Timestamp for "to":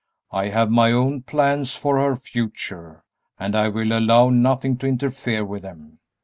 4.79-4.87